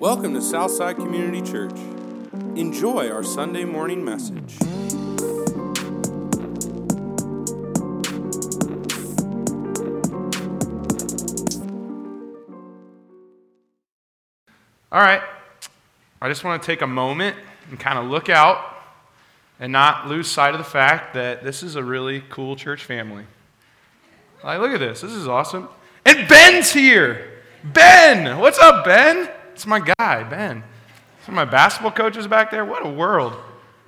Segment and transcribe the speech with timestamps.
[0.00, 1.72] Welcome to Southside Community Church.
[2.54, 4.58] Enjoy our Sunday morning message.
[14.92, 15.22] All right.
[16.20, 17.34] I just want to take a moment
[17.70, 18.76] and kind of look out
[19.58, 23.24] and not lose sight of the fact that this is a really cool church family.
[24.44, 25.00] Like, look at this.
[25.00, 25.70] This is awesome.
[26.04, 27.30] And Ben's here.
[27.64, 28.38] Ben!
[28.38, 29.30] What's up, Ben?
[29.56, 30.62] It's my guy, Ben.
[31.24, 32.62] Some of my basketball coaches back there.
[32.62, 33.32] What a world.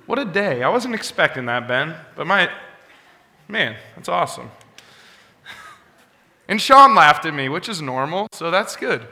[0.07, 0.63] What a day.
[0.63, 1.93] I wasn't expecting that, Ben.
[2.15, 2.49] But my,
[3.47, 4.49] man, that's awesome.
[6.47, 9.05] And Sean laughed at me, which is normal, so that's good.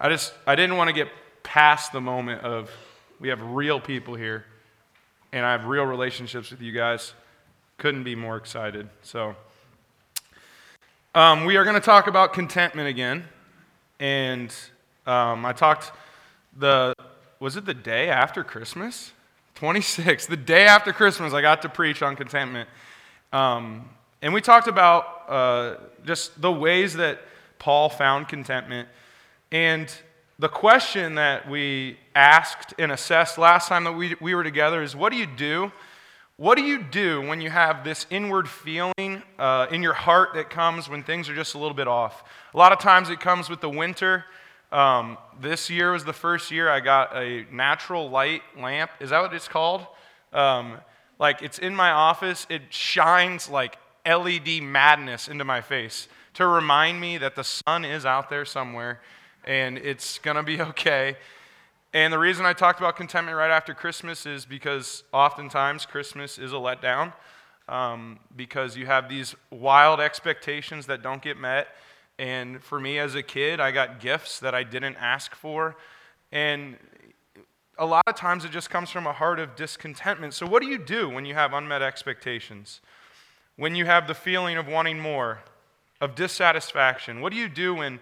[0.00, 1.08] I just, I didn't want to get
[1.42, 2.70] past the moment of
[3.20, 4.46] we have real people here
[5.34, 7.12] and I have real relationships with you guys.
[7.76, 8.88] Couldn't be more excited.
[9.02, 9.36] So,
[11.14, 13.24] um, we are going to talk about contentment again.
[14.00, 14.54] And
[15.08, 15.90] um, I talked
[16.56, 16.94] the,
[17.40, 19.12] was it the day after Christmas?
[19.54, 22.68] 26, the day after Christmas, I got to preach on contentment.
[23.32, 23.88] Um,
[24.20, 27.20] and we talked about uh, just the ways that
[27.58, 28.88] Paul found contentment.
[29.50, 29.92] And
[30.38, 34.94] the question that we asked and assessed last time that we, we were together is
[34.94, 35.72] what do you do?
[36.36, 40.50] What do you do when you have this inward feeling uh, in your heart that
[40.50, 42.22] comes when things are just a little bit off?
[42.54, 44.24] A lot of times it comes with the winter.
[44.70, 48.90] Um, this year was the first year I got a natural light lamp.
[49.00, 49.86] Is that what it's called?
[50.32, 50.78] Um,
[51.18, 57.00] like it's in my office, it shines like LED madness into my face to remind
[57.00, 59.00] me that the sun is out there somewhere
[59.44, 61.16] and it's going to be okay.
[61.94, 66.52] And the reason I talked about contentment right after Christmas is because oftentimes Christmas is
[66.52, 67.14] a letdown
[67.66, 71.68] um, because you have these wild expectations that don't get met.
[72.18, 75.76] And for me as a kid, I got gifts that I didn't ask for.
[76.32, 76.76] And
[77.78, 80.34] a lot of times it just comes from a heart of discontentment.
[80.34, 82.80] So, what do you do when you have unmet expectations?
[83.56, 85.40] When you have the feeling of wanting more,
[86.00, 87.20] of dissatisfaction?
[87.20, 88.00] What do you do when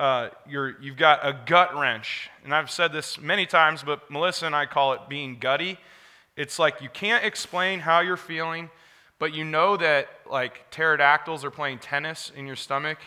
[0.00, 2.30] uh, you're, you've got a gut wrench.
[2.44, 5.78] And I've said this many times, but Melissa and I call it being gutty.
[6.36, 8.70] It's like you can't explain how you're feeling,
[9.18, 12.98] but you know that like pterodactyls are playing tennis in your stomach.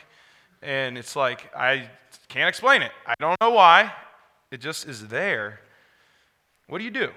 [0.64, 1.90] And it's like, I
[2.30, 2.92] can't explain it.
[3.06, 3.92] I don't know why.
[4.50, 5.60] It just is there.
[6.68, 7.12] What do you do?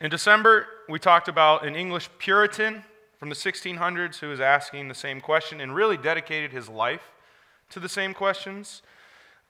[0.00, 2.84] In December, we talked about an English Puritan
[3.18, 7.12] from the 1600s who was asking the same question and really dedicated his life
[7.70, 8.82] to the same questions.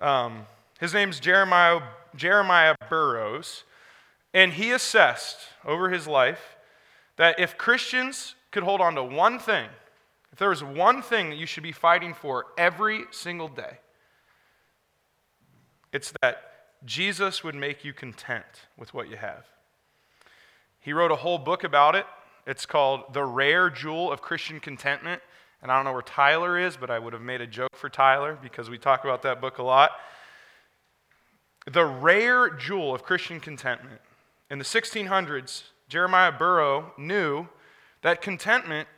[0.01, 0.47] Um,
[0.81, 1.83] his name's Jeremiah,
[2.15, 3.65] Jeremiah Burroughs,
[4.33, 6.57] and he assessed over his life
[7.17, 9.69] that if Christians could hold on to one thing,
[10.35, 13.79] if there was one thing that you should be fighting for every single day,
[15.93, 16.43] it's that
[16.85, 18.45] Jesus would make you content
[18.77, 19.47] with what you have.
[20.81, 22.05] He wrote a whole book about it.
[22.49, 25.23] It's called The Rare Jewel of Christian Contentment.
[25.63, 27.89] And I don't know where Tyler is, but I would have made a joke for
[27.89, 29.93] Tyler because we talk about that book a lot.
[31.71, 34.01] The rare jewel of Christian contentment.
[34.51, 37.47] In the 1600s, Jeremiah Burrow knew
[38.03, 38.89] that contentment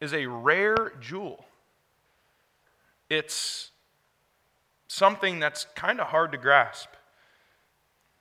[0.00, 1.44] is a rare jewel.
[3.08, 3.70] It's
[4.88, 6.88] something that's kind of hard to grasp.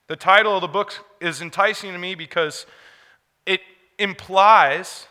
[0.07, 2.65] The title of the book is enticing to me because
[3.45, 3.61] it
[3.97, 5.07] implies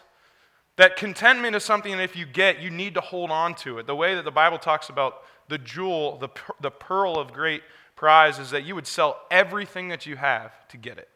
[0.77, 3.87] that contentment is something that if you get, you need to hold on to it.
[3.87, 6.29] The way that the Bible talks about the jewel, the,
[6.61, 7.63] the pearl of great
[7.97, 11.09] prize, is that you would sell everything that you have to get it.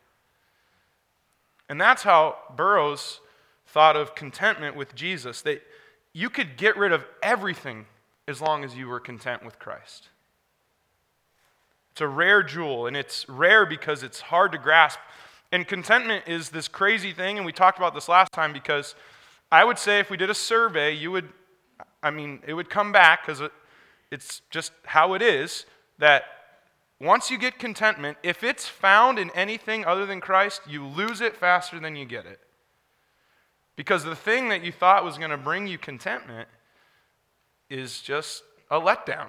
[1.69, 3.20] And that's how Burroughs
[3.68, 5.62] thought of contentment with Jesus, that
[6.12, 7.86] you could get rid of everything
[8.26, 10.08] as long as you were content with Christ.
[11.92, 14.98] It's a rare jewel, and it's rare because it's hard to grasp.
[15.50, 18.94] And contentment is this crazy thing, and we talked about this last time because
[19.50, 21.28] I would say if we did a survey, you would,
[22.02, 23.53] I mean, it would come back because it,
[24.10, 25.66] it's just how it is
[25.98, 26.24] that
[27.00, 31.36] once you get contentment, if it's found in anything other than Christ, you lose it
[31.36, 32.41] faster than you get it.
[33.78, 36.48] Because the thing that you thought was going to bring you contentment
[37.71, 38.42] is just
[38.72, 39.28] a letdown.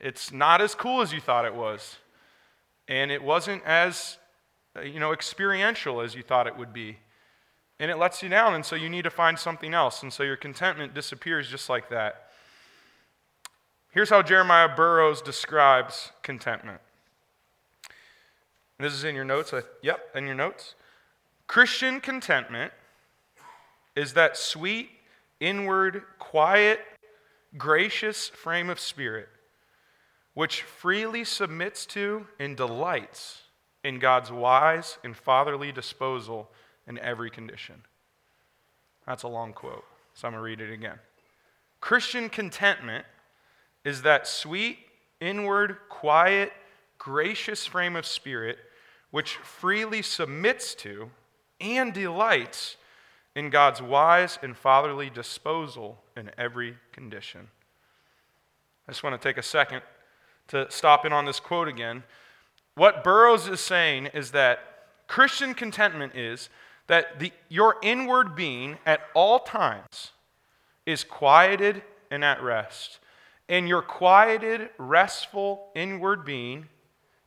[0.00, 1.98] It's not as cool as you thought it was.
[2.88, 4.16] And it wasn't as,
[4.74, 6.96] uh, you know, experiential as you thought it would be
[7.78, 10.04] and it lets you down, and so you need to find something else.
[10.04, 12.28] And so your contentment disappears just like that.
[13.90, 16.80] Here's how Jeremiah Burroughs describes contentment.
[18.78, 19.52] This is in your notes.
[19.82, 20.76] yep, in your notes.
[21.48, 22.72] Christian contentment
[23.94, 24.90] is that sweet,
[25.40, 26.80] inward, quiet,
[27.56, 29.28] gracious frame of spirit
[30.34, 33.42] which freely submits to and delights
[33.84, 36.48] in God's wise and fatherly disposal
[36.86, 37.82] in every condition.
[39.06, 39.84] That's a long quote,
[40.14, 40.98] so I'm going to read it again.
[41.80, 43.04] Christian contentment
[43.84, 44.78] is that sweet,
[45.20, 46.52] inward, quiet,
[46.98, 48.58] gracious frame of spirit
[49.10, 51.10] which freely submits to
[51.60, 52.76] and delights
[53.34, 57.48] in God's wise and fatherly disposal in every condition.
[58.86, 59.82] I just want to take a second
[60.48, 62.02] to stop in on this quote again.
[62.74, 64.58] What Burroughs is saying is that
[65.06, 66.48] Christian contentment is
[66.86, 70.12] that the, your inward being at all times
[70.84, 72.98] is quieted and at rest.
[73.48, 76.68] And your quieted, restful inward being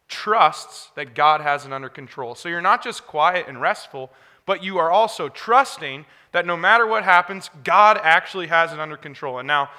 [0.07, 2.35] trusts that God has it under control.
[2.35, 4.11] So you're not just quiet and restful,
[4.45, 8.97] but you are also trusting that no matter what happens, God actually has it under
[8.97, 9.39] control.
[9.39, 9.69] And now,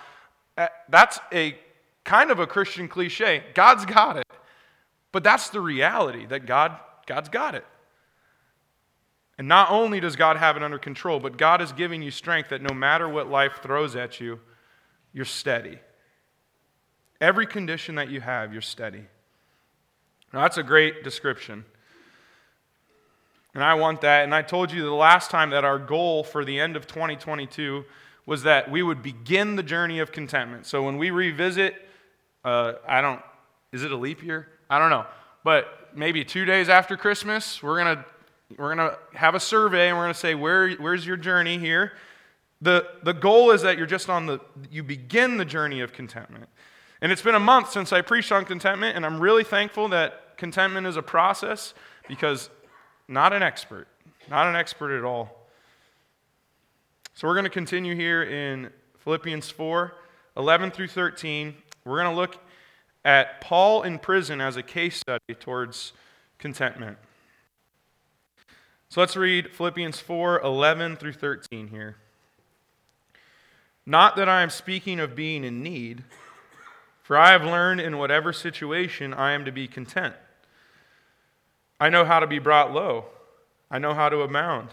[0.56, 1.56] eh, that's a
[2.04, 3.44] kind of a Christian cliche.
[3.54, 4.24] God's got it.
[5.12, 6.76] But that's the reality that God,
[7.06, 7.64] God's got it.
[9.38, 12.48] And not only does God have it under control, but God is giving you strength
[12.50, 14.40] that no matter what life throws at you,
[15.12, 15.78] you're steady.
[17.20, 19.04] Every condition that you have, you're steady.
[20.32, 21.64] Now, that's a great description.
[23.56, 24.25] And I want that.
[24.25, 27.87] And I told you the last time that our goal for the end of 2022
[28.26, 30.67] was that we would begin the journey of contentment.
[30.67, 31.75] So when we revisit,
[32.44, 33.23] uh, I don't,
[33.73, 34.47] is it a leap year?
[34.69, 35.06] I don't know.
[35.43, 38.05] But maybe two days after Christmas, we're going to
[38.58, 41.56] we're going to have a survey and we're going to say, Where, where's your journey
[41.56, 41.94] here?
[42.61, 44.38] The, the goal is that you're just on the,
[44.70, 46.50] you begin the journey of contentment.
[47.00, 50.37] And it's been a month since I preached on contentment, and I'm really thankful that
[50.37, 51.73] contentment is a process
[52.06, 52.50] because
[53.08, 53.88] not an expert,
[54.29, 55.47] not an expert at all.
[57.14, 59.94] So we're going to continue here in Philippians 4
[60.37, 61.55] 11 through 13.
[61.85, 62.37] We're going to look
[63.05, 65.93] at Paul in prison as a case study towards
[66.38, 66.99] contentment.
[68.88, 71.97] So let's read Philippians 4 11 through 13 here.
[73.87, 76.02] Not that I am speaking of being in need,
[77.02, 80.17] for I have learned in whatever situation I am to be content.
[81.78, 83.06] I know how to be brought low,
[83.70, 84.70] I know how to abound.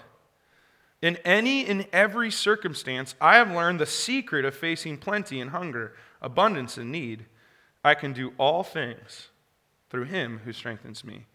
[1.02, 5.94] In any and every circumstance, I have learned the secret of facing plenty and hunger,
[6.22, 7.26] abundance and need.
[7.84, 9.28] I can do all things
[9.90, 11.26] through him who strengthens me.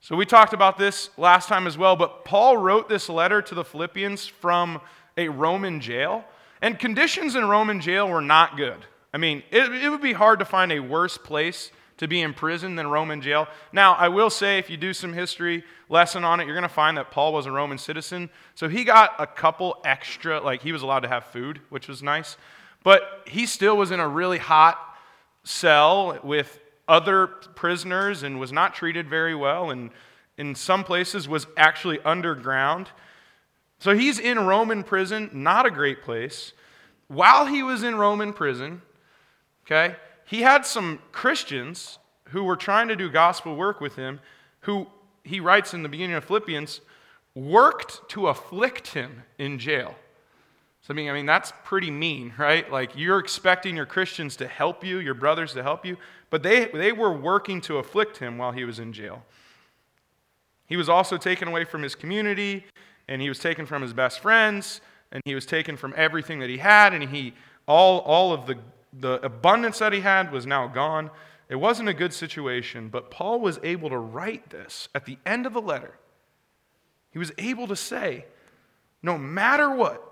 [0.00, 3.54] So we talked about this last time as well, but Paul wrote this letter to
[3.54, 4.80] the Philippians from
[5.16, 6.24] a Roman jail,
[6.60, 8.84] and conditions in Roman jail were not good.
[9.14, 11.70] I mean, it, it would be hard to find a worse place
[12.02, 13.46] to be in prison than Roman jail.
[13.72, 16.68] Now, I will say, if you do some history lesson on it, you're going to
[16.68, 18.28] find that Paul was a Roman citizen.
[18.56, 22.02] So he got a couple extra, like he was allowed to have food, which was
[22.02, 22.36] nice.
[22.82, 24.80] But he still was in a really hot
[25.44, 26.58] cell with
[26.88, 29.90] other prisoners and was not treated very well, and
[30.36, 32.88] in some places was actually underground.
[33.78, 36.52] So he's in Roman prison, not a great place.
[37.06, 38.82] While he was in Roman prison,
[39.64, 41.98] okay, he had some Christians
[42.28, 44.20] who were trying to do gospel work with him,
[44.60, 44.86] who
[45.24, 46.80] he writes in the beginning of Philippians,
[47.34, 49.94] worked to afflict him in jail.
[50.82, 52.70] So, I mean, I mean, that's pretty mean, right?
[52.70, 55.96] Like, you're expecting your Christians to help you, your brothers to help you,
[56.28, 59.22] but they, they were working to afflict him while he was in jail.
[60.66, 62.64] He was also taken away from his community,
[63.06, 64.80] and he was taken from his best friends,
[65.12, 67.34] and he was taken from everything that he had, and he,
[67.68, 68.56] all, all of the,
[68.92, 71.10] the abundance that he had was now gone.
[71.48, 75.46] It wasn't a good situation, but Paul was able to write this at the end
[75.46, 75.98] of the letter.
[77.10, 78.26] He was able to say,
[79.02, 80.02] no matter what,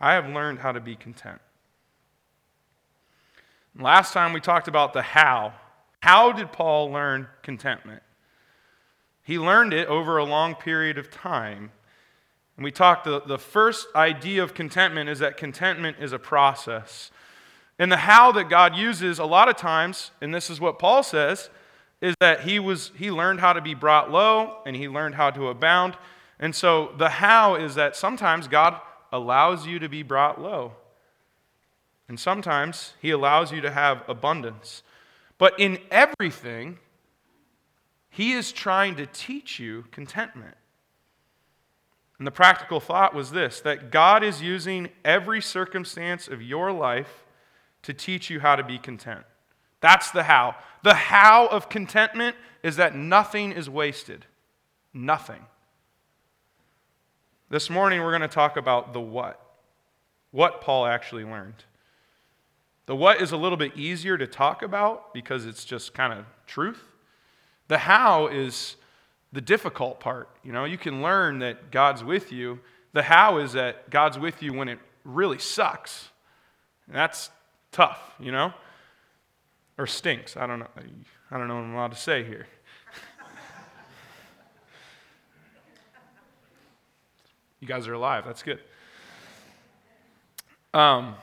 [0.00, 1.40] I have learned how to be content.
[3.78, 5.54] Last time we talked about the how.
[6.00, 8.02] How did Paul learn contentment?
[9.22, 11.70] He learned it over a long period of time.
[12.56, 17.10] And we talked, the, the first idea of contentment is that contentment is a process.
[17.78, 21.02] And the how that God uses a lot of times, and this is what Paul
[21.02, 21.50] says,
[22.00, 25.30] is that he, was, he learned how to be brought low and he learned how
[25.30, 25.96] to abound.
[26.40, 28.80] And so the how is that sometimes God
[29.12, 30.72] allows you to be brought low.
[32.08, 34.82] And sometimes He allows you to have abundance.
[35.36, 36.78] But in everything,
[38.10, 40.56] He is trying to teach you contentment.
[42.18, 47.24] And the practical thought was this that God is using every circumstance of your life
[47.82, 49.24] to teach you how to be content.
[49.80, 50.56] That's the how.
[50.82, 54.26] The how of contentment is that nothing is wasted.
[54.92, 55.44] Nothing.
[57.50, 59.40] This morning, we're going to talk about the what.
[60.30, 61.64] What Paul actually learned.
[62.86, 66.24] The what is a little bit easier to talk about because it's just kind of
[66.46, 66.82] truth.
[67.68, 68.76] The how is
[69.32, 70.28] the difficult part.
[70.42, 72.60] You know, you can learn that God's with you.
[72.94, 76.08] The how is that God's with you when it really sucks.
[76.86, 77.30] And that's
[77.78, 78.52] tough, you know?
[79.78, 80.36] Or stinks.
[80.36, 80.66] I don't know.
[81.30, 82.48] I don't know what I'm allowed to say here.
[87.60, 88.24] you guys are alive.
[88.26, 88.58] That's good.
[90.74, 91.14] Um,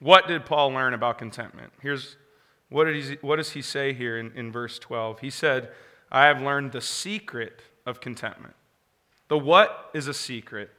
[0.00, 1.72] what did Paul learn about contentment?
[1.80, 2.16] Here's
[2.68, 5.20] what, did he, what does he say here in, in verse 12?
[5.20, 5.70] He said,
[6.12, 8.54] I have learned the secret of contentment.
[9.28, 10.70] The what is a secret.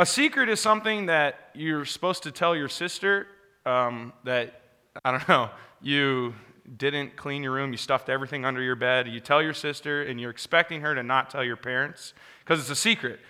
[0.00, 3.26] A secret is something that you're supposed to tell your sister
[3.66, 4.62] um, that,
[5.04, 5.50] I don't know,
[5.82, 6.34] you
[6.78, 9.08] didn't clean your room, you stuffed everything under your bed.
[9.08, 12.70] You tell your sister, and you're expecting her to not tell your parents because it's
[12.70, 13.20] a secret,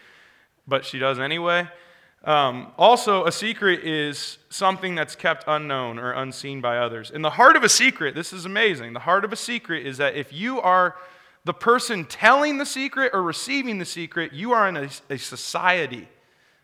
[0.69, 1.69] but she does anyway.
[2.23, 7.11] Um, also, a secret is something that's kept unknown or unseen by others.
[7.11, 8.93] In the heart of a secret, this is amazing.
[8.93, 10.95] The heart of a secret is that if you are
[11.45, 16.07] the person telling the secret or receiving the secret, you are in a, a society,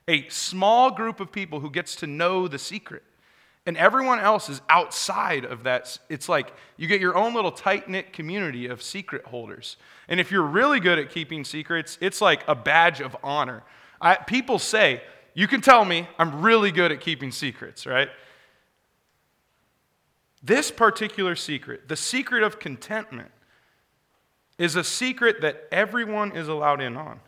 [0.09, 3.03] a small group of people who gets to know the secret.
[3.67, 5.99] And everyone else is outside of that.
[6.09, 9.77] It's like you get your own little tight knit community of secret holders.
[10.07, 13.65] And if you're really good at keeping secrets, it's like a badge of honor.
[14.01, 15.03] I, people say,
[15.35, 18.09] you can tell me I'm really good at keeping secrets, right?
[20.43, 23.33] This particular secret, the secret of contentment,
[24.59, 27.19] is a secret that everyone is allowed in on.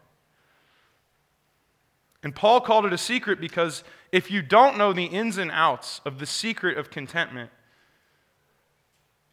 [2.22, 6.00] And Paul called it a secret because if you don't know the ins and outs
[6.04, 7.50] of the secret of contentment,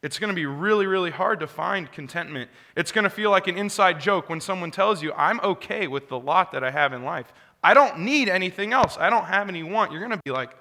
[0.03, 2.51] it's going to be really, really hard to find contentment.
[2.77, 6.09] It's going to feel like an inside joke when someone tells you, I'm okay with
[6.09, 7.33] the lot that I have in life.
[7.63, 8.97] I don't need anything else.
[8.99, 9.91] I don't have any want.
[9.91, 10.51] You're going to be like,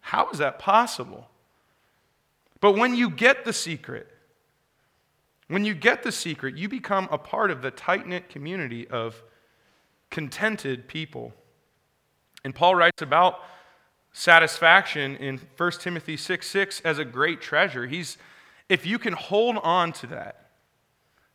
[0.00, 1.28] how is that possible?
[2.60, 4.08] But when you get the secret,
[5.46, 9.22] when you get the secret, you become a part of the tight knit community of
[10.10, 11.32] contented people.
[12.44, 13.40] And Paul writes about
[14.12, 17.86] satisfaction in 1 Timothy 6 6 as a great treasure.
[17.86, 18.16] He's,
[18.68, 20.50] if you can hold on to that,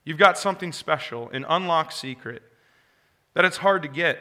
[0.06, 2.42] you've got something special, an unlocked secret
[3.34, 4.20] that it's hard to get.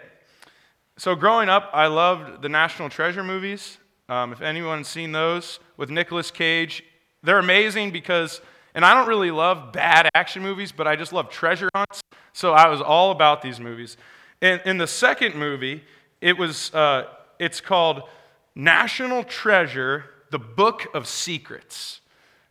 [0.97, 3.79] So, growing up, I loved the National Treasure movies.
[4.09, 6.83] Um, if anyone's seen those with Nicolas Cage,
[7.23, 8.41] they're amazing because,
[8.75, 12.01] and I don't really love bad action movies, but I just love treasure hunts.
[12.33, 13.97] So, I was all about these movies.
[14.41, 15.85] In, in the second movie,
[16.21, 17.05] it was, uh,
[17.39, 18.03] it's called
[18.55, 22.01] National Treasure, the Book of Secrets.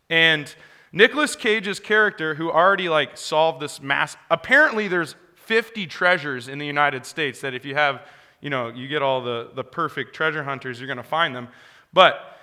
[0.10, 0.54] And
[0.92, 6.66] Nicolas Cage's character, who already like solved this mass, apparently there's 50 treasures in the
[6.66, 8.02] United States that if you have
[8.42, 11.48] you know, you get all the, the perfect treasure hunters, you're going to find them.
[11.94, 12.38] But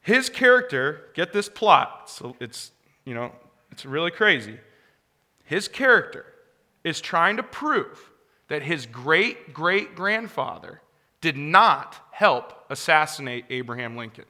[0.00, 2.72] his character, get this plot, so it's,
[3.04, 3.32] you know,
[3.70, 4.58] it's really crazy.
[5.44, 6.24] His character
[6.84, 8.10] is trying to prove
[8.48, 10.80] that his great great grandfather
[11.20, 14.24] did not help assassinate Abraham Lincoln.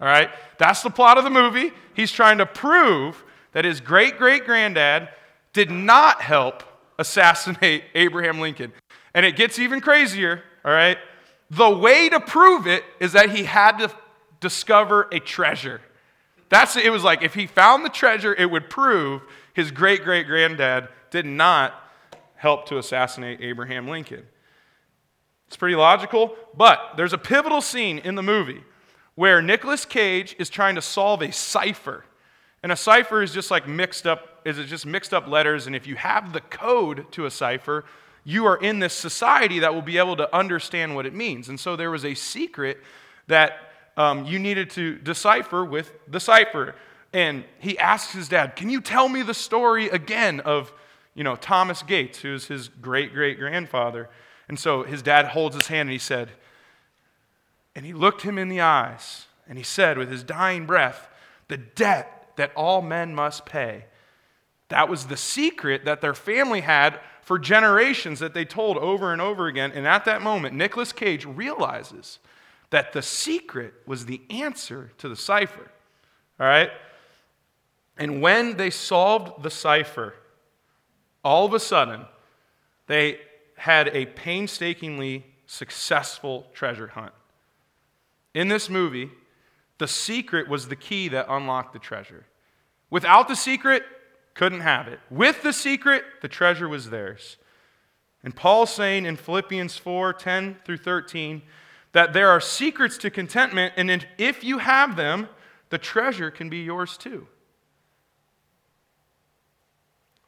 [0.00, 0.30] All right?
[0.58, 1.72] That's the plot of the movie.
[1.94, 5.08] He's trying to prove that his great great granddad
[5.52, 6.62] did not help
[6.98, 8.72] assassinate Abraham Lincoln.
[9.14, 10.98] And it gets even crazier, all right?
[11.50, 13.90] The way to prove it is that he had to
[14.40, 15.80] discover a treasure.
[16.48, 19.22] That's it was like if he found the treasure, it would prove
[19.54, 21.74] his great great granddad did not
[22.44, 24.22] help to assassinate Abraham Lincoln.
[25.46, 28.62] It's pretty logical, but there's a pivotal scene in the movie
[29.14, 32.04] where Nicolas Cage is trying to solve a cipher.
[32.62, 35.66] And a cipher is just like mixed up, is it just mixed up letters?
[35.66, 37.86] And if you have the code to a cipher,
[38.24, 41.48] you are in this society that will be able to understand what it means.
[41.48, 42.78] And so there was a secret
[43.26, 43.52] that
[43.96, 46.74] um, you needed to decipher with the cipher.
[47.14, 50.74] And he asks his dad, Can you tell me the story again of
[51.14, 54.08] you know, Thomas Gates, who's his great great grandfather?
[54.48, 56.30] And so his dad holds his hand and he said,
[57.74, 61.08] and he looked him in the eyes and he said with his dying breath,
[61.48, 63.86] The debt that all men must pay.
[64.68, 69.20] That was the secret that their family had for generations that they told over and
[69.20, 69.72] over again.
[69.72, 72.18] And at that moment, Nicolas Cage realizes
[72.70, 75.70] that the secret was the answer to the cipher.
[76.40, 76.70] All right?
[77.96, 80.14] And when they solved the cipher,
[81.24, 82.04] all of a sudden,
[82.86, 83.18] they
[83.56, 87.12] had a painstakingly successful treasure hunt.
[88.34, 89.10] In this movie,
[89.78, 92.26] the secret was the key that unlocked the treasure.
[92.90, 93.84] Without the secret,
[94.34, 95.00] couldn't have it.
[95.10, 97.36] With the secret, the treasure was theirs.
[98.22, 101.42] And Paul's saying in Philippians 4 10 through 13,
[101.94, 105.28] that there are secrets to contentment, and if you have them,
[105.70, 107.28] the treasure can be yours too.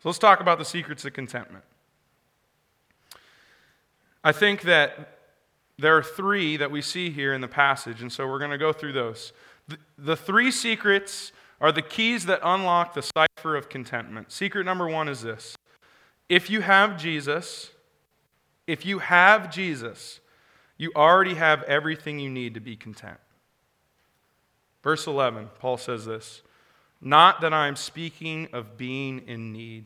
[0.03, 1.65] So let's talk about the secrets of contentment.
[4.23, 5.19] I think that
[5.79, 8.59] there are three that we see here in the passage, and so we're going to
[8.59, 9.33] go through those.
[9.69, 14.33] The, the three secrets are the keys that unlock the cipher of contentment.
[14.33, 15.57] Secret number one is this
[16.29, 17.71] if you have Jesus,
[18.67, 20.21] if you have Jesus,
[20.77, 23.19] you already have everything you need to be content.
[24.83, 26.43] Verse 11, Paul says this
[27.07, 29.85] Not that I am speaking of being in need.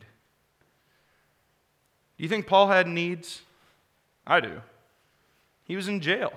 [2.17, 3.43] Do you think Paul had needs?
[4.25, 4.59] I do.
[5.63, 6.33] He was in jail.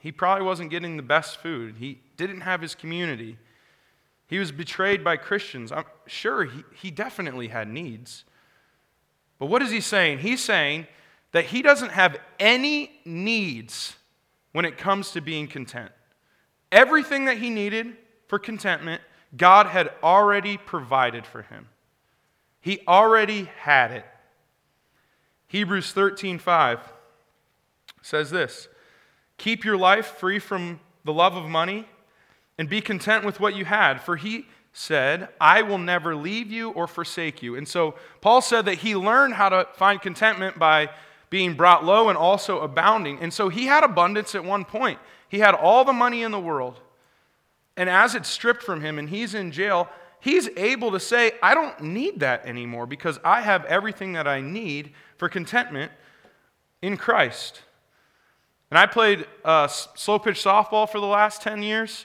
[0.00, 1.74] He probably wasn't getting the best food.
[1.78, 3.36] He didn't have his community.
[4.28, 5.70] He was betrayed by Christians.
[5.70, 8.24] I'm sure he, he definitely had needs.
[9.38, 10.20] But what is he saying?
[10.20, 10.86] He's saying
[11.32, 13.96] that he doesn't have any needs
[14.52, 15.92] when it comes to being content.
[16.72, 17.94] Everything that he needed
[18.30, 19.02] for contentment,
[19.36, 21.68] God had already provided for him.
[22.60, 24.06] He already had it.
[25.48, 26.78] Hebrews 13:5
[28.02, 28.68] says this:
[29.36, 31.88] Keep your life free from the love of money
[32.56, 36.70] and be content with what you had, for he said, I will never leave you
[36.70, 37.56] or forsake you.
[37.56, 40.90] And so Paul said that he learned how to find contentment by
[41.30, 43.18] being brought low and also abounding.
[43.18, 45.00] And so he had abundance at one point.
[45.28, 46.80] He had all the money in the world.
[47.80, 49.88] And as it's stripped from him and he's in jail,
[50.20, 54.42] he's able to say, I don't need that anymore because I have everything that I
[54.42, 55.90] need for contentment
[56.82, 57.62] in Christ.
[58.70, 62.04] And I played uh, slow pitch softball for the last 10 years.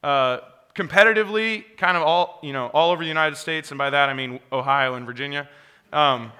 [0.00, 0.38] Uh,
[0.76, 4.14] competitively, kind of all, you know, all over the United States, and by that I
[4.14, 5.48] mean Ohio and Virginia.
[5.92, 6.30] Um,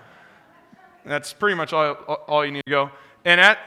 [1.04, 1.94] that's pretty much all,
[2.28, 2.90] all you need to go.
[3.24, 3.58] And at,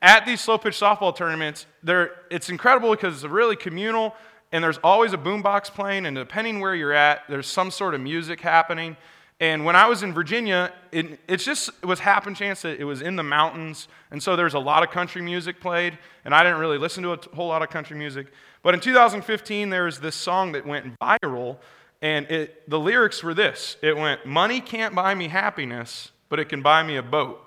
[0.00, 4.16] at these slow pitch softball tournaments, it's incredible because it's a really communal,
[4.52, 8.00] and there's always a boombox playing, and depending where you're at, there's some sort of
[8.00, 8.96] music happening.
[9.40, 12.84] And when I was in Virginia, it, it's just it was happen chance that it
[12.84, 16.44] was in the mountains, and so there's a lot of country music played, and I
[16.44, 18.28] didn't really listen to a whole lot of country music.
[18.62, 21.56] But in 2015, there was this song that went viral,
[22.02, 26.48] and it, the lyrics were this: It went, "Money can't buy me happiness, but it
[26.48, 27.40] can buy me a boat.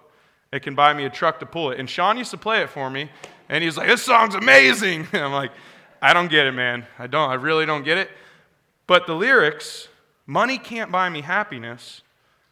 [0.52, 2.70] It can buy me a truck to pull it." And Sean used to play it
[2.70, 3.10] for me,
[3.48, 5.52] and he's like, "This song's amazing." And I'm like,
[6.10, 6.86] "I don't get it, man.
[7.00, 7.30] I don't.
[7.30, 8.10] I really don't get it."
[8.88, 9.90] But the lyrics
[10.28, 12.02] Money can't buy me happiness,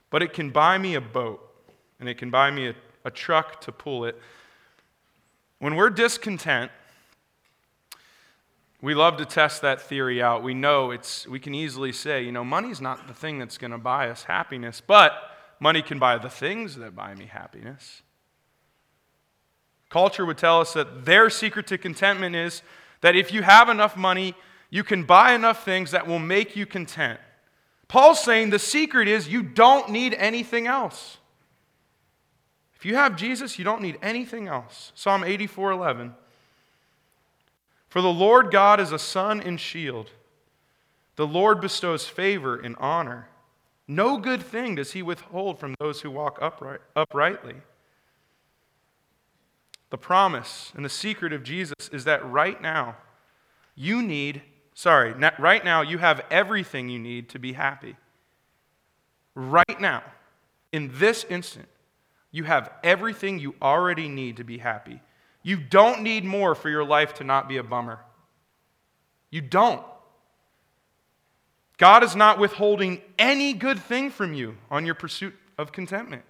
[0.10, 1.42] but it can buy me a boat
[2.00, 4.20] and it can buy me a, a truck to pull it.
[5.60, 6.72] When we're discontent,
[8.82, 10.44] we love to test that theory out.
[10.44, 13.72] We know it's, we can easily say, you know, money's not the thing that's going
[13.72, 15.14] to buy us happiness, but
[15.60, 18.02] money can buy the things that buy me happiness.
[19.90, 22.62] Culture would tell us that their secret to contentment is
[23.04, 24.34] that if you have enough money,
[24.70, 27.20] you can buy enough things that will make you content.
[27.90, 31.18] Paul's saying the secret is you don't need anything else.
[32.76, 34.94] If you have Jesus, you don't need anything else.
[34.96, 36.16] Psalm 84 11.
[37.90, 40.10] For the Lord God is a sun and shield.
[41.18, 43.28] The Lord bestows favor and honor.
[43.86, 47.56] No good thing does he withhold from those who walk upright, uprightly.
[49.94, 52.98] The promise and the secret of Jesus is that right now
[53.76, 54.42] you need
[54.74, 57.96] Sorry, right now you have everything you need to be happy.
[59.36, 60.02] Right now,
[60.72, 61.68] in this instant,
[62.32, 65.00] you have everything you already need to be happy.
[65.44, 68.00] You don't need more for your life to not be a bummer.
[69.30, 69.86] You don't.
[71.78, 76.24] God is not withholding any good thing from you on your pursuit of contentment.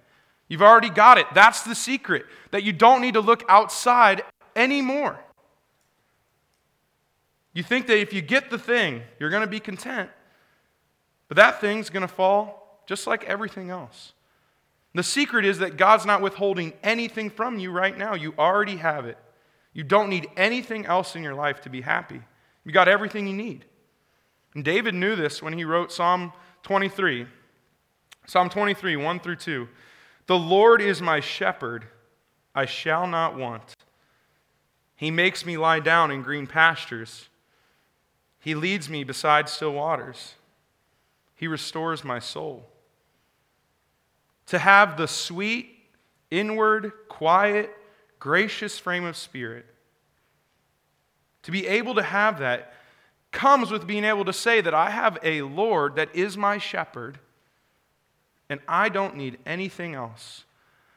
[0.48, 1.26] You've already got it.
[1.34, 4.22] That's the secret, that you don't need to look outside
[4.54, 5.18] anymore.
[7.52, 10.10] You think that if you get the thing, you're going to be content.
[11.28, 14.12] But that thing's going to fall just like everything else.
[14.94, 18.14] The secret is that God's not withholding anything from you right now.
[18.14, 19.18] You already have it.
[19.72, 22.20] You don't need anything else in your life to be happy.
[22.64, 23.64] You got everything you need.
[24.54, 27.26] And David knew this when he wrote Psalm 23.
[28.26, 29.68] Psalm 23, 1 through 2.
[30.26, 31.86] The Lord is my shepherd,
[32.54, 33.74] I shall not want.
[34.96, 37.28] He makes me lie down in green pastures.
[38.38, 40.34] He leads me beside still waters.
[41.34, 42.68] He restores my soul.
[44.46, 45.78] To have the sweet,
[46.30, 47.70] inward, quiet,
[48.18, 49.66] gracious frame of spirit,
[51.42, 52.72] to be able to have that
[53.30, 57.18] comes with being able to say that I have a Lord that is my shepherd
[58.48, 60.44] and I don't need anything else.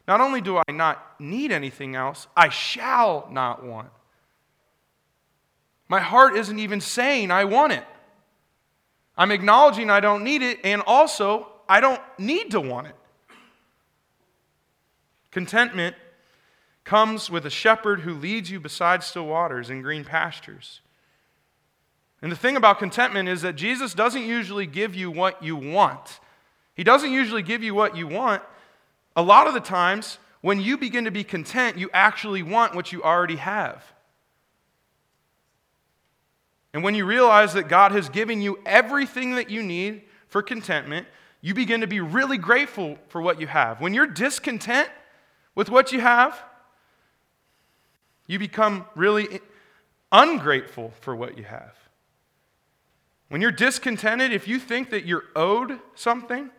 [0.08, 3.90] not only do I not need anything else, I shall not want.
[5.90, 7.84] My heart isn't even saying I want it.
[9.18, 12.96] I'm acknowledging I don't need it, and also I don't need to want it.
[15.32, 15.96] Contentment
[16.84, 20.82] comes with a shepherd who leads you beside still waters and green pastures.
[22.22, 26.20] And the thing about contentment is that Jesus doesn't usually give you what you want.
[26.78, 28.44] He doesn't usually give you what you want.
[29.16, 32.92] A lot of the times, when you begin to be content, you actually want what
[32.92, 33.84] you already have.
[36.74, 41.08] And when you realize that God has given you everything that you need for contentment,
[41.42, 43.82] you begin to be really grateful for what you have.
[43.82, 44.88] When you're discontent
[45.56, 46.40] with what you have,
[48.28, 49.40] you become really
[50.12, 51.76] ungrateful for what you have.
[53.30, 56.52] When you're discontented, if you think that you're owed something,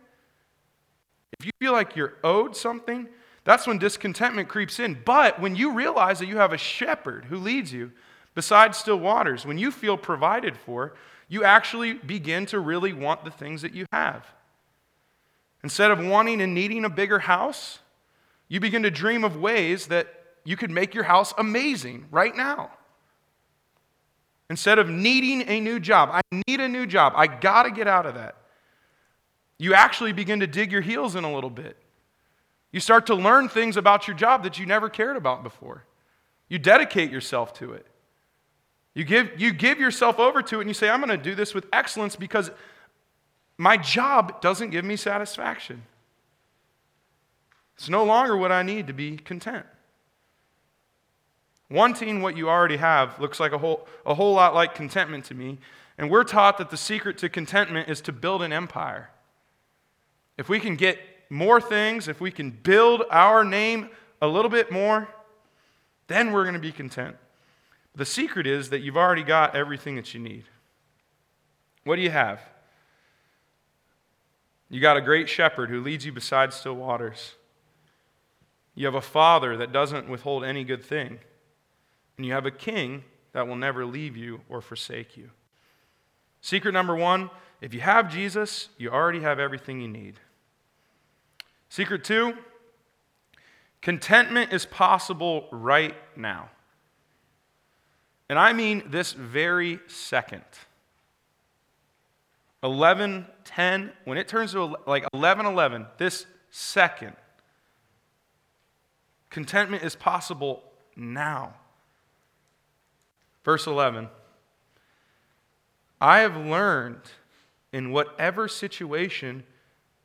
[1.39, 3.07] if you feel like you're owed something,
[3.43, 4.99] that's when discontentment creeps in.
[5.05, 7.91] But when you realize that you have a shepherd who leads you
[8.35, 10.93] beside still waters, when you feel provided for,
[11.27, 14.25] you actually begin to really want the things that you have.
[15.63, 17.79] Instead of wanting and needing a bigger house,
[18.47, 20.07] you begin to dream of ways that
[20.43, 22.71] you could make your house amazing right now.
[24.49, 27.87] Instead of needing a new job, I need a new job, I got to get
[27.87, 28.35] out of that.
[29.59, 31.77] You actually begin to dig your heels in a little bit.
[32.71, 35.83] You start to learn things about your job that you never cared about before.
[36.47, 37.85] You dedicate yourself to it.
[38.93, 41.35] You give, you give yourself over to it and you say, I'm going to do
[41.35, 42.49] this with excellence because
[43.57, 45.83] my job doesn't give me satisfaction.
[47.75, 49.65] It's no longer what I need to be content.
[51.69, 55.35] Wanting what you already have looks like a whole, a whole lot like contentment to
[55.35, 55.59] me.
[55.97, 59.11] And we're taught that the secret to contentment is to build an empire.
[60.39, 60.97] If we can get
[61.29, 63.89] more things, if we can build our name
[64.21, 65.09] a little bit more,
[66.07, 67.17] then we're going to be content.
[67.93, 70.45] The secret is that you've already got everything that you need.
[71.83, 72.39] What do you have?
[74.69, 77.33] You got a great shepherd who leads you beside still waters.
[78.75, 81.19] You have a father that doesn't withhold any good thing.
[82.15, 85.31] And you have a king that will never leave you or forsake you.
[86.39, 90.17] Secret number one if you have Jesus, you already have everything you need.
[91.69, 92.33] Secret two
[93.81, 96.49] contentment is possible right now.
[98.27, 100.43] And I mean this very second.
[102.61, 107.15] 11 10 when it turns to like 11 11 this second
[109.29, 110.61] contentment is possible
[110.97, 111.53] now
[113.45, 114.09] Verse 11
[116.01, 117.01] I have learned
[117.71, 119.43] in whatever situation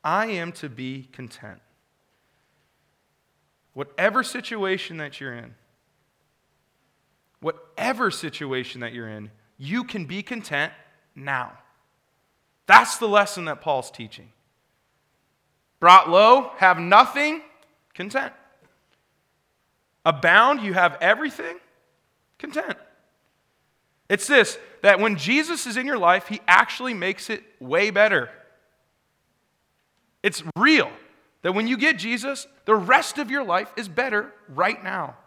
[0.04, 1.60] I am to be content.
[3.72, 5.54] Whatever situation that you're in,
[7.40, 10.72] whatever situation that you're in, you can be content
[11.16, 11.52] now.
[12.66, 14.28] That's the lesson that Paul's teaching.
[15.80, 17.42] Brought low, have nothing,
[17.94, 18.32] content.
[20.04, 21.56] Abound, you have everything,
[22.38, 22.76] content.
[24.08, 28.28] It's this that when Jesus is in your life, he actually makes it way better.
[30.24, 30.90] It's real
[31.42, 35.18] that when you get Jesus, the rest of your life is better right now.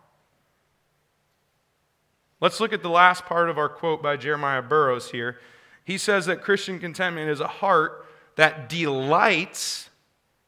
[2.42, 5.38] Let's look at the last part of our quote by Jeremiah Burroughs here.
[5.86, 8.08] He says that Christian contentment is a heart
[8.38, 9.92] that delights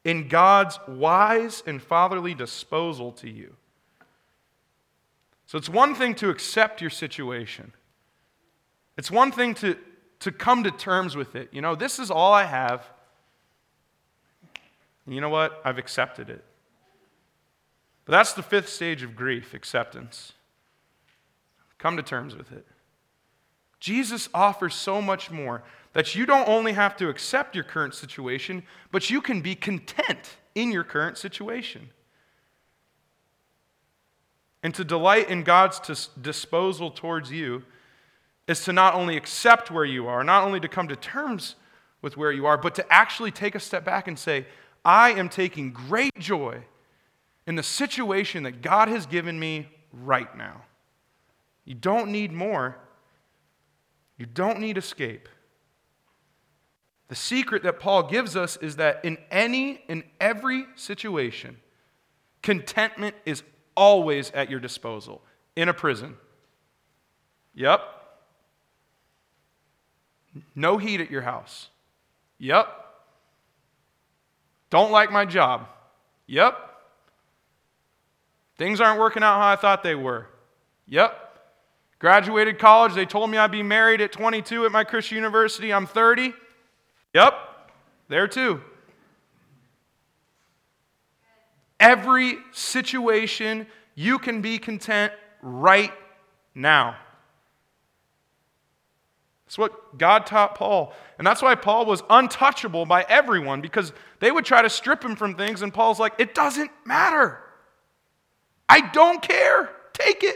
[0.03, 3.55] in God's wise and fatherly disposal to you.
[5.45, 7.71] So it's one thing to accept your situation.
[8.97, 9.77] It's one thing to,
[10.21, 11.49] to come to terms with it.
[11.51, 12.89] You know, this is all I have.
[15.05, 15.61] And you know what?
[15.65, 16.43] I've accepted it.
[18.05, 20.33] But that's the fifth stage of grief acceptance.
[21.77, 22.65] Come to terms with it.
[23.79, 28.63] Jesus offers so much more that you don't only have to accept your current situation,
[28.91, 31.89] but you can be content in your current situation.
[34.61, 37.63] And to delight in God's disposal towards you
[38.47, 41.55] is to not only accept where you are, not only to come to terms
[42.01, 44.45] with where you are, but to actually take a step back and say,
[44.83, 46.63] I am taking great joy
[47.45, 50.61] in the situation that God has given me right now.
[51.65, 52.77] You don't need more,
[54.17, 55.27] you don't need escape.
[57.07, 61.57] The secret that Paul gives us is that in any in every situation,
[62.43, 63.43] contentment is
[63.75, 65.23] always at your disposal.
[65.55, 66.15] In a prison.
[67.55, 67.81] Yep,
[70.55, 71.69] no heat at your house.
[72.37, 72.67] Yep.
[74.69, 75.67] Don't like my job.
[76.27, 76.57] Yep.
[78.57, 80.27] Things aren't working out how I thought they were.
[80.87, 81.29] Yep.
[81.99, 85.73] Graduated college, they told me I'd be married at 22 at my Christian university.
[85.73, 86.33] I'm 30.
[87.13, 87.33] Yep,
[88.07, 88.61] there too.
[91.79, 95.91] Every situation, you can be content right
[96.53, 96.95] now.
[99.49, 100.93] That's what God taught Paul.
[101.17, 105.15] And that's why Paul was untouchable by everyone because they would try to strip him
[105.15, 107.39] from things, and Paul's like, it doesn't matter.
[108.69, 109.71] I don't care.
[109.93, 110.35] Take it.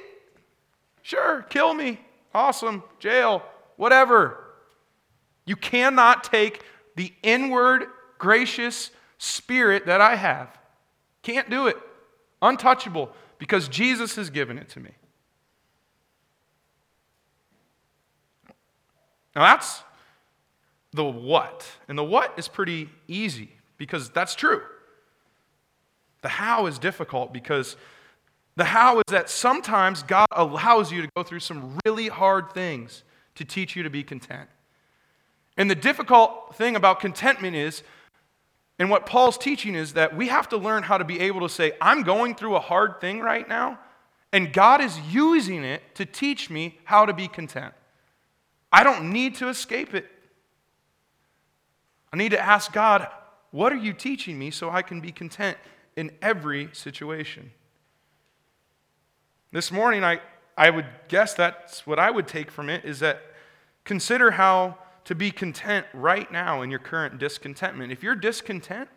[1.03, 1.99] Sure, kill me.
[2.33, 2.81] Awesome.
[2.97, 3.43] Jail.
[3.75, 4.43] Whatever.
[5.45, 6.63] You cannot take
[6.95, 7.85] the inward,
[8.17, 10.57] gracious spirit that I have.
[11.21, 11.77] Can't do it.
[12.41, 14.89] Untouchable because Jesus has given it to me.
[19.35, 19.83] Now that's
[20.91, 21.67] the what.
[21.87, 24.61] And the what is pretty easy because that's true.
[26.21, 27.75] The how is difficult because
[28.55, 33.03] the how is that sometimes God allows you to go through some really hard things
[33.35, 34.47] to teach you to be content.
[35.57, 37.83] And the difficult thing about contentment is,
[38.79, 41.49] and what Paul's teaching is that we have to learn how to be able to
[41.49, 43.79] say, I'm going through a hard thing right now,
[44.31, 47.73] and God is using it to teach me how to be content.
[48.73, 50.09] I don't need to escape it.
[52.11, 53.07] I need to ask God,
[53.51, 55.57] what are you teaching me so I can be content
[55.95, 57.51] in every situation?
[59.51, 60.21] This morning, I,
[60.57, 63.21] I would guess that's what I would take from it is that
[63.83, 67.91] consider how to be content right now in your current discontentment.
[67.91, 68.89] If you're discontent,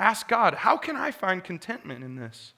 [0.00, 2.54] ask God, how can I find contentment in this?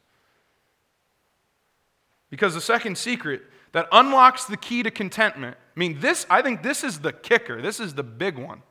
[2.30, 3.42] Because the second secret
[3.72, 7.62] that unlocks the key to contentment, I mean, this, I think this is the kicker,
[7.62, 8.62] this is the big one.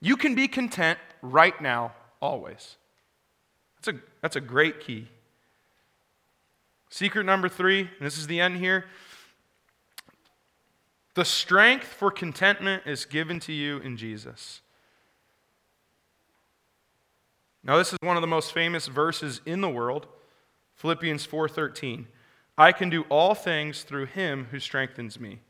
[0.00, 2.76] You can be content right now, always.
[3.76, 5.08] That's a, that's a great key.
[6.90, 8.84] Secret number three, and this is the end here.
[11.14, 14.60] The strength for contentment is given to you in Jesus.
[17.64, 20.06] Now this is one of the most famous verses in the world,
[20.76, 22.06] Philippians 4:13.
[22.58, 25.40] I can do all things through him who strengthens me.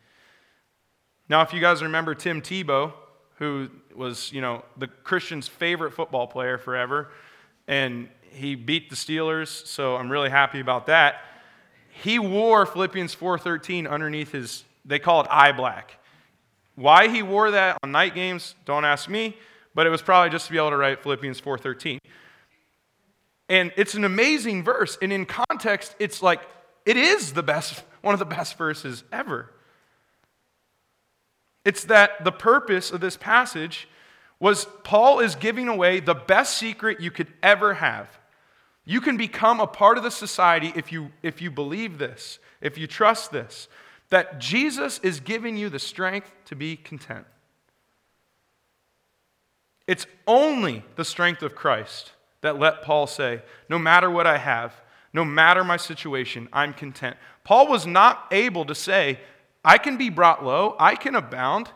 [1.29, 2.93] Now if you guys remember Tim Tebow,
[3.39, 7.11] who was, you know, the Christian's favorite football player forever,
[7.69, 11.25] and he beat the Steelers, so I'm really happy about that.
[12.03, 15.99] He wore Philippians 4:13 underneath his they call it eye black.
[16.77, 19.37] Why he wore that on night games, don't ask me,
[19.75, 21.99] but it was probably just to be able to write Philippians 4:13.
[23.49, 26.41] And it's an amazing verse, and in context it's like
[26.87, 29.51] it is the best one of the best verses ever.
[31.65, 33.89] It's that the purpose of this passage
[34.39, 38.09] was Paul is giving away the best secret you could ever have.
[38.85, 42.79] You can become a part of the society if you, if you believe this, if
[42.79, 43.67] you trust this,
[44.11, 47.27] that Jesus is giving you the strength to be content.
[49.89, 54.81] It's only the strength of Christ that let Paul say, No matter what I have,
[55.17, 57.17] no matter my situation, I'm content.
[57.43, 59.19] Paul was not able to say,
[59.65, 61.71] I can be brought low, I can abound,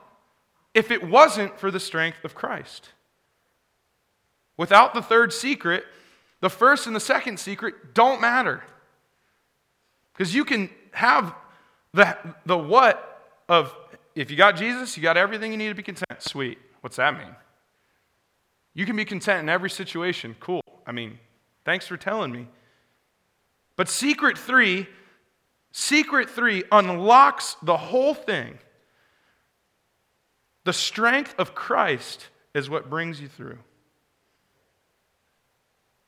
[0.74, 2.90] if it wasn't for the strength of Christ.
[4.58, 5.84] Without the third secret,
[6.42, 8.62] the first and the second secret don't matter.
[10.12, 11.34] Because you can have
[11.94, 13.74] the, the what of,
[14.14, 16.22] if you got Jesus, you got everything you need to be content.
[16.22, 16.58] Sweet.
[16.82, 17.34] What's that mean?
[18.74, 20.36] You can be content in every situation.
[20.40, 20.60] Cool.
[20.86, 21.18] I mean,
[21.64, 22.46] thanks for telling me.
[23.80, 24.86] But secret three,
[25.72, 28.58] secret three unlocks the whole thing.
[30.64, 33.56] The strength of Christ is what brings you through.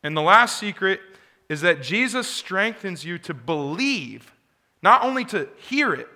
[0.02, 1.00] And the last secret
[1.48, 4.34] is that Jesus strengthens you to believe,
[4.82, 6.08] not only to hear it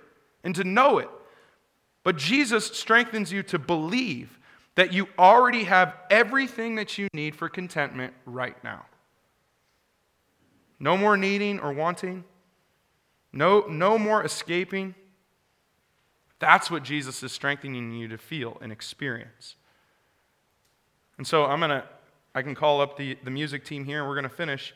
[0.45, 1.09] and to know it,
[2.05, 4.39] but Jesus strengthens you to believe
[4.75, 8.85] that you already have everything that you need for contentment right now.
[10.79, 12.25] No more needing or wanting.
[13.33, 14.95] No, no more escaping.
[16.39, 19.57] That's what Jesus is strengthening you to feel and experience.
[21.19, 21.85] And so I'm going to
[22.37, 24.75] I can call up the, the music team here and we're going to finish.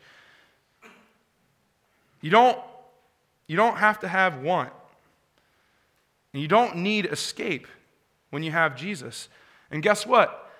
[2.22, 2.58] You don't,
[3.46, 4.72] you don't have to have want.
[6.32, 7.66] And you don't need escape
[8.30, 9.28] when you have Jesus.
[9.70, 10.50] And guess what?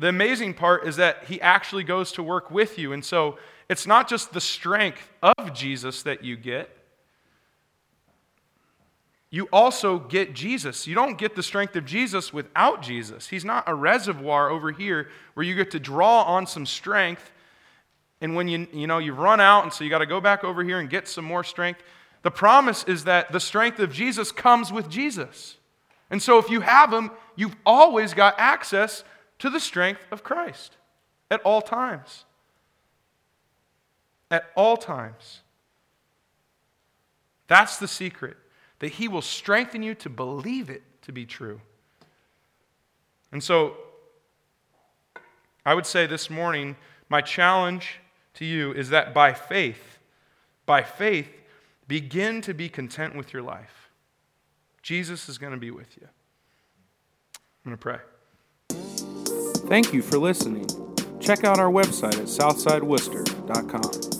[0.00, 2.92] The amazing part is that he actually goes to work with you.
[2.92, 6.74] And so it's not just the strength of Jesus that you get,
[9.30, 10.86] you also get Jesus.
[10.86, 13.28] You don't get the strength of Jesus without Jesus.
[13.28, 17.30] He's not a reservoir over here where you get to draw on some strength
[18.20, 20.42] And when you, you know, you've run out, and so you got to go back
[20.42, 21.82] over here and get some more strength,
[22.22, 25.56] the promise is that the strength of Jesus comes with Jesus.
[26.10, 29.04] And so if you have him, you've always got access
[29.38, 30.76] to the strength of Christ
[31.30, 32.24] at all times.
[34.30, 35.40] At all times.
[37.46, 38.36] That's the secret,
[38.78, 41.60] that he will strengthen you to believe it to be true.
[43.32, 43.76] And so,
[45.64, 46.76] I would say this morning,
[47.08, 48.00] my challenge
[48.34, 49.98] to you is that by faith,
[50.66, 51.28] by faith,
[51.86, 53.90] begin to be content with your life.
[54.82, 56.06] Jesus is going to be with you.
[57.64, 57.98] I'm going to pray.
[59.68, 60.66] Thank you for listening.
[61.20, 64.17] Check out our website at southsideworcester.com.